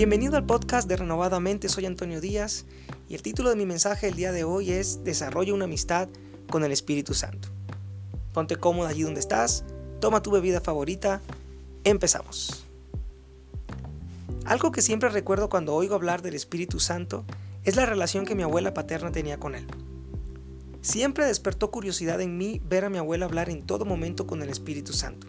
Bienvenido 0.00 0.38
al 0.38 0.46
podcast 0.46 0.88
de 0.88 0.96
Renovadamente, 0.96 1.68
soy 1.68 1.84
Antonio 1.84 2.22
Díaz 2.22 2.64
y 3.10 3.14
el 3.14 3.20
título 3.20 3.50
de 3.50 3.56
mi 3.56 3.66
mensaje 3.66 4.08
el 4.08 4.14
día 4.14 4.32
de 4.32 4.44
hoy 4.44 4.70
es 4.70 5.04
Desarrolla 5.04 5.52
una 5.52 5.66
amistad 5.66 6.08
con 6.48 6.64
el 6.64 6.72
Espíritu 6.72 7.12
Santo. 7.12 7.48
Ponte 8.32 8.56
cómodo 8.56 8.88
allí 8.88 9.02
donde 9.02 9.20
estás, 9.20 9.62
toma 10.00 10.22
tu 10.22 10.30
bebida 10.30 10.62
favorita, 10.62 11.20
empezamos. 11.84 12.64
Algo 14.46 14.72
que 14.72 14.80
siempre 14.80 15.10
recuerdo 15.10 15.50
cuando 15.50 15.74
oigo 15.74 15.96
hablar 15.96 16.22
del 16.22 16.34
Espíritu 16.34 16.80
Santo 16.80 17.26
es 17.64 17.76
la 17.76 17.84
relación 17.84 18.24
que 18.24 18.34
mi 18.34 18.42
abuela 18.42 18.72
paterna 18.72 19.12
tenía 19.12 19.38
con 19.38 19.54
él. 19.54 19.66
Siempre 20.80 21.26
despertó 21.26 21.70
curiosidad 21.70 22.22
en 22.22 22.38
mí 22.38 22.62
ver 22.64 22.86
a 22.86 22.88
mi 22.88 22.96
abuela 22.96 23.26
hablar 23.26 23.50
en 23.50 23.66
todo 23.66 23.84
momento 23.84 24.26
con 24.26 24.40
el 24.40 24.48
Espíritu 24.48 24.94
Santo. 24.94 25.26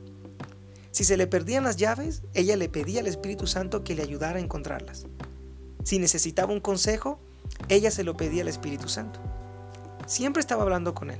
Si 0.91 1.05
se 1.05 1.15
le 1.15 1.25
perdían 1.25 1.63
las 1.63 1.77
llaves, 1.77 2.23
ella 2.33 2.57
le 2.57 2.67
pedía 2.67 2.99
al 2.99 3.07
Espíritu 3.07 3.47
Santo 3.47 3.83
que 3.83 3.95
le 3.95 4.03
ayudara 4.03 4.37
a 4.37 4.41
encontrarlas. 4.41 5.05
Si 5.83 5.99
necesitaba 5.99 6.53
un 6.53 6.59
consejo, 6.59 7.19
ella 7.69 7.91
se 7.91 8.03
lo 8.03 8.17
pedía 8.17 8.41
al 8.41 8.49
Espíritu 8.49 8.89
Santo. 8.89 9.19
Siempre 10.05 10.41
estaba 10.41 10.63
hablando 10.63 10.93
con 10.93 11.09
él. 11.09 11.19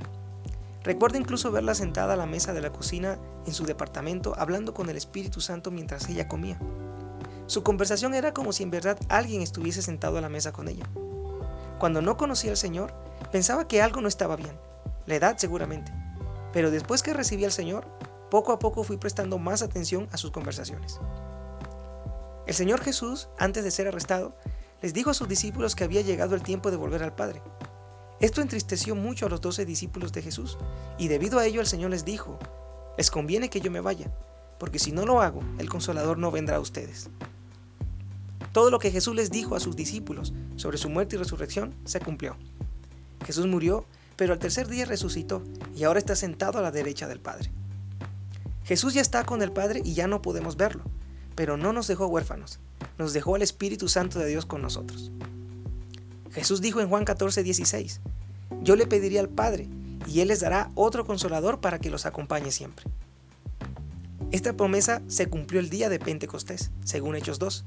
Recuerdo 0.84 1.16
incluso 1.16 1.50
verla 1.50 1.74
sentada 1.74 2.14
a 2.14 2.16
la 2.16 2.26
mesa 2.26 2.52
de 2.52 2.60
la 2.60 2.72
cocina 2.72 3.18
en 3.46 3.54
su 3.54 3.64
departamento 3.64 4.34
hablando 4.36 4.74
con 4.74 4.90
el 4.90 4.96
Espíritu 4.96 5.40
Santo 5.40 5.70
mientras 5.70 6.08
ella 6.08 6.28
comía. 6.28 6.58
Su 7.46 7.62
conversación 7.62 8.14
era 8.14 8.34
como 8.34 8.52
si 8.52 8.62
en 8.62 8.70
verdad 8.70 8.98
alguien 9.08 9.42
estuviese 9.42 9.80
sentado 9.80 10.18
a 10.18 10.20
la 10.20 10.28
mesa 10.28 10.52
con 10.52 10.68
ella. 10.68 10.88
Cuando 11.78 12.02
no 12.02 12.16
conocía 12.16 12.50
al 12.50 12.56
Señor, 12.56 12.92
pensaba 13.30 13.68
que 13.68 13.80
algo 13.80 14.00
no 14.00 14.08
estaba 14.08 14.36
bien, 14.36 14.56
la 15.06 15.14
edad 15.14 15.36
seguramente, 15.38 15.92
pero 16.52 16.70
después 16.70 17.02
que 17.02 17.14
recibí 17.14 17.44
al 17.44 17.52
Señor, 17.52 17.86
poco 18.32 18.52
a 18.52 18.58
poco 18.58 18.82
fui 18.82 18.96
prestando 18.96 19.36
más 19.36 19.60
atención 19.60 20.08
a 20.10 20.16
sus 20.16 20.30
conversaciones. 20.30 20.98
El 22.46 22.54
Señor 22.54 22.80
Jesús, 22.80 23.28
antes 23.38 23.62
de 23.62 23.70
ser 23.70 23.88
arrestado, 23.88 24.34
les 24.80 24.94
dijo 24.94 25.10
a 25.10 25.14
sus 25.14 25.28
discípulos 25.28 25.76
que 25.76 25.84
había 25.84 26.00
llegado 26.00 26.34
el 26.34 26.42
tiempo 26.42 26.70
de 26.70 26.78
volver 26.78 27.02
al 27.02 27.14
Padre. 27.14 27.42
Esto 28.20 28.40
entristeció 28.40 28.94
mucho 28.94 29.26
a 29.26 29.28
los 29.28 29.42
doce 29.42 29.66
discípulos 29.66 30.14
de 30.14 30.22
Jesús, 30.22 30.56
y 30.96 31.08
debido 31.08 31.38
a 31.38 31.44
ello 31.44 31.60
el 31.60 31.66
Señor 31.66 31.90
les 31.90 32.06
dijo, 32.06 32.38
les 32.96 33.10
conviene 33.10 33.50
que 33.50 33.60
yo 33.60 33.70
me 33.70 33.82
vaya, 33.82 34.10
porque 34.58 34.78
si 34.78 34.92
no 34.92 35.04
lo 35.04 35.20
hago, 35.20 35.42
el 35.58 35.68
consolador 35.68 36.16
no 36.16 36.30
vendrá 36.30 36.56
a 36.56 36.60
ustedes. 36.60 37.10
Todo 38.52 38.70
lo 38.70 38.78
que 38.78 38.90
Jesús 38.90 39.14
les 39.14 39.30
dijo 39.30 39.56
a 39.56 39.60
sus 39.60 39.76
discípulos 39.76 40.32
sobre 40.56 40.78
su 40.78 40.88
muerte 40.88 41.16
y 41.16 41.18
resurrección 41.18 41.74
se 41.84 42.00
cumplió. 42.00 42.38
Jesús 43.26 43.46
murió, 43.46 43.84
pero 44.16 44.32
al 44.32 44.38
tercer 44.38 44.68
día 44.68 44.86
resucitó 44.86 45.42
y 45.76 45.84
ahora 45.84 45.98
está 45.98 46.16
sentado 46.16 46.58
a 46.58 46.62
la 46.62 46.70
derecha 46.70 47.06
del 47.06 47.20
Padre. 47.20 47.52
Jesús 48.64 48.94
ya 48.94 49.00
está 49.00 49.24
con 49.24 49.42
el 49.42 49.52
Padre 49.52 49.82
y 49.84 49.94
ya 49.94 50.06
no 50.06 50.22
podemos 50.22 50.56
verlo, 50.56 50.84
pero 51.34 51.56
no 51.56 51.72
nos 51.72 51.86
dejó 51.86 52.06
huérfanos, 52.06 52.60
nos 52.98 53.12
dejó 53.12 53.34
al 53.34 53.42
Espíritu 53.42 53.88
Santo 53.88 54.18
de 54.18 54.26
Dios 54.26 54.46
con 54.46 54.62
nosotros. 54.62 55.10
Jesús 56.30 56.60
dijo 56.60 56.80
en 56.80 56.88
Juan 56.88 57.04
14, 57.04 57.42
16, 57.42 58.00
Yo 58.62 58.76
le 58.76 58.86
pediría 58.86 59.20
al 59.20 59.28
Padre, 59.28 59.68
y 60.06 60.20
Él 60.20 60.28
les 60.28 60.40
dará 60.40 60.70
otro 60.74 61.04
consolador 61.04 61.60
para 61.60 61.78
que 61.78 61.90
los 61.90 62.06
acompañe 62.06 62.50
siempre. 62.50 62.86
Esta 64.30 64.54
promesa 64.54 65.02
se 65.08 65.26
cumplió 65.28 65.60
el 65.60 65.68
día 65.68 65.88
de 65.88 65.98
Pentecostés, 65.98 66.70
según 66.84 67.16
Hechos 67.16 67.38
2, 67.38 67.64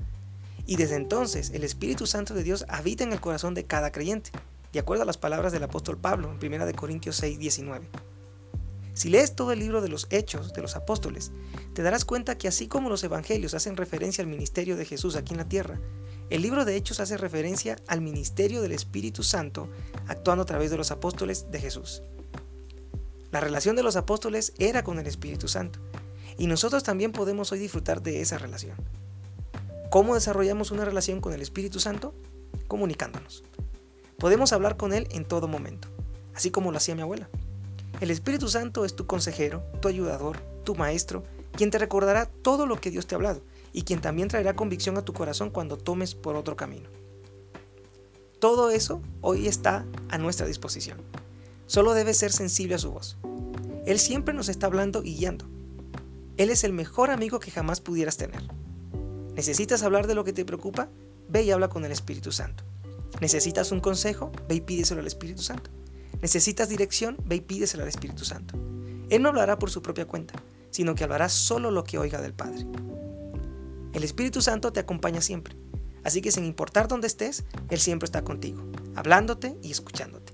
y 0.66 0.77
desde 0.77 0.95
entonces 0.95 1.51
el 1.51 1.63
Espíritu 1.63 2.07
Santo 2.07 2.33
de 2.33 2.43
Dios 2.43 2.66
habita 2.69 3.03
en 3.03 3.13
el 3.13 3.21
corazón 3.21 3.53
de 3.53 3.66
cada 3.66 3.91
creyente, 3.91 4.31
de 4.73 4.79
acuerdo 4.79 5.03
a 5.03 5.05
las 5.05 5.17
palabras 5.17 5.53
del 5.53 5.63
apóstol 5.63 5.97
Pablo 5.97 6.31
en 6.31 6.53
1 6.53 6.73
Corintios 6.75 7.17
6, 7.17 7.38
19. 7.38 7.88
Si 8.95 9.09
lees 9.09 9.35
todo 9.35 9.51
el 9.51 9.59
libro 9.59 9.81
de 9.81 9.89
los 9.89 10.07
Hechos 10.09 10.53
de 10.53 10.61
los 10.61 10.77
Apóstoles, 10.77 11.33
te 11.73 11.83
darás 11.83 12.05
cuenta 12.05 12.38
que 12.38 12.47
así 12.47 12.67
como 12.67 12.89
los 12.89 13.03
evangelios 13.03 13.53
hacen 13.53 13.75
referencia 13.75 14.23
al 14.23 14.29
ministerio 14.29 14.77
de 14.77 14.85
Jesús 14.85 15.17
aquí 15.17 15.33
en 15.33 15.39
la 15.39 15.49
tierra, 15.49 15.81
el 16.29 16.41
libro 16.41 16.63
de 16.63 16.77
Hechos 16.77 17.01
hace 17.01 17.17
referencia 17.17 17.75
al 17.88 17.99
ministerio 17.99 18.61
del 18.61 18.71
Espíritu 18.71 19.22
Santo 19.22 19.69
actuando 20.07 20.44
a 20.44 20.45
través 20.45 20.72
de 20.72 20.78
los 20.78 20.91
apóstoles 20.91 21.51
de 21.51 21.59
Jesús. 21.59 22.03
La 23.31 23.41
relación 23.41 23.75
de 23.75 23.83
los 23.83 23.97
apóstoles 23.97 24.53
era 24.59 24.81
con 24.85 24.97
el 24.97 25.07
Espíritu 25.07 25.50
Santo, 25.50 25.79
y 26.38 26.47
nosotros 26.47 26.83
también 26.83 27.12
podemos 27.12 27.51
hoy 27.51 27.59
disfrutar 27.59 28.01
de 28.01 28.22
esa 28.22 28.38
relación. 28.38 28.77
¿Cómo 29.91 30.16
desarrollamos 30.16 30.72
una 30.72 30.85
relación 30.85 31.19
con 31.19 31.33
el 31.33 31.41
Espíritu 31.41 31.81
Santo? 31.81 32.16
Comunicándonos. 32.69 33.44
Podemos 34.17 34.53
hablar 34.53 34.77
con 34.77 34.94
Él 34.94 35.09
en 35.12 35.25
todo 35.25 35.50
momento, 35.50 35.89
así 36.33 36.50
como 36.50 36.72
lo 36.72 36.77
hacía 36.77 36.95
mi 36.95 37.01
abuela. 37.01 37.29
El 38.01 38.11
Espíritu 38.11 38.50
Santo 38.50 38.83
es 38.83 38.95
tu 38.95 39.06
consejero, 39.07 39.63
tu 39.81 39.88
ayudador, 39.88 40.38
tu 40.66 40.75
maestro, 40.75 41.23
quien 41.53 41.72
te 41.72 41.78
recordará 41.78 42.25
todo 42.25 42.66
lo 42.66 42.79
que 42.81 42.91
Dios 42.91 43.07
te 43.07 43.16
ha 43.16 43.17
hablado 43.17 43.41
y 43.72 43.83
quien 43.83 44.01
también 44.01 44.28
traerá 44.28 44.53
convicción 44.56 44.97
a 44.97 45.06
tu 45.06 45.13
corazón 45.13 45.50
cuando 45.50 45.78
tomes 45.78 46.13
por 46.13 46.35
otro 46.35 46.57
camino. 46.57 46.89
Todo 48.39 48.69
eso 48.69 49.01
hoy 49.22 49.47
está 49.47 49.85
a 50.09 50.17
nuestra 50.17 50.45
disposición. 50.45 50.97
Solo 51.67 51.94
debes 51.94 52.17
ser 52.17 52.33
sensible 52.33 52.75
a 52.75 52.79
su 52.79 52.91
voz. 52.91 53.17
Él 53.85 53.97
siempre 53.97 54.33
nos 54.33 54.50
está 54.50 54.67
hablando 54.67 55.01
y 55.01 55.16
guiando. 55.16 55.45
Él 56.35 56.50
es 56.50 56.66
el 56.66 56.73
mejor 56.73 57.12
amigo 57.12 57.39
que 57.39 57.51
jamás 57.51 57.79
pudieras 57.79 58.17
tener. 58.17 58.41
¿Necesitas 59.35 59.83
hablar 59.83 60.06
de 60.06 60.16
lo 60.16 60.25
que 60.25 60.33
te 60.33 60.44
preocupa? 60.44 60.89
Ve 61.29 61.44
y 61.44 61.51
habla 61.51 61.69
con 61.69 61.85
el 61.85 61.91
Espíritu 61.94 62.33
Santo. 62.33 62.66
¿Necesitas 63.22 63.72
un 63.72 63.79
consejo? 63.79 64.31
Ve 64.50 64.56
y 64.56 64.62
pídeselo 64.62 65.00
al 65.00 65.07
Espíritu 65.07 65.41
Santo. 65.41 65.72
¿Necesitas 66.21 66.69
dirección? 66.69 67.17
Ve 67.25 67.37
y 67.37 67.41
pídeselo 67.41 67.83
al 67.83 67.89
Espíritu 67.89 68.25
Santo. 68.25 68.57
Él 69.09 69.21
no 69.21 69.29
hablará 69.29 69.59
por 69.59 69.69
su 69.69 69.81
propia 69.81 70.05
cuenta, 70.05 70.33
sino 70.71 70.95
que 70.95 71.03
hablará 71.03 71.29
solo 71.29 71.71
lo 71.71 71.83
que 71.83 71.97
oiga 71.97 72.21
del 72.21 72.33
Padre. 72.33 72.65
El 73.93 74.03
Espíritu 74.03 74.41
Santo 74.41 74.73
te 74.73 74.79
acompaña 74.79 75.21
siempre, 75.21 75.55
así 76.03 76.21
que 76.21 76.31
sin 76.31 76.43
importar 76.45 76.87
dónde 76.87 77.07
estés, 77.07 77.45
Él 77.69 77.79
siempre 77.79 78.05
está 78.05 78.23
contigo, 78.23 78.63
hablándote 78.95 79.57
y 79.61 79.71
escuchándote. 79.71 80.33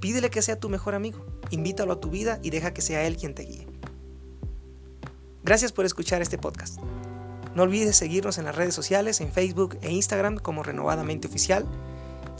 Pídele 0.00 0.30
que 0.30 0.42
sea 0.42 0.60
tu 0.60 0.68
mejor 0.68 0.94
amigo, 0.94 1.24
invítalo 1.50 1.92
a 1.92 2.00
tu 2.00 2.10
vida 2.10 2.38
y 2.42 2.50
deja 2.50 2.72
que 2.72 2.82
sea 2.82 3.06
Él 3.06 3.16
quien 3.16 3.34
te 3.34 3.42
guíe. 3.42 3.66
Gracias 5.42 5.72
por 5.72 5.84
escuchar 5.84 6.22
este 6.22 6.38
podcast. 6.38 6.78
No 7.54 7.62
olvides 7.62 7.96
seguirnos 7.96 8.38
en 8.38 8.46
las 8.46 8.56
redes 8.56 8.74
sociales, 8.74 9.20
en 9.20 9.30
Facebook 9.30 9.78
e 9.82 9.92
Instagram 9.92 10.38
como 10.38 10.62
Renovadamente 10.62 11.28
Oficial 11.28 11.66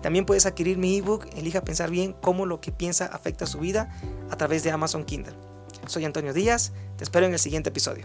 también 0.04 0.26
puedes 0.26 0.44
adquirir 0.44 0.76
mi 0.76 0.98
ebook 0.98 1.26
Elija 1.34 1.64
pensar 1.64 1.88
bien 1.88 2.12
cómo 2.12 2.44
lo 2.44 2.60
que 2.60 2.70
piensa 2.72 3.06
afecta 3.06 3.46
su 3.46 3.60
vida 3.60 3.88
a 4.30 4.36
través 4.36 4.62
de 4.62 4.70
Amazon 4.70 5.02
Kindle. 5.06 5.32
Soy 5.86 6.04
Antonio 6.04 6.34
Díaz, 6.34 6.74
te 6.98 7.04
espero 7.04 7.24
en 7.24 7.32
el 7.32 7.38
siguiente 7.38 7.70
episodio. 7.70 8.04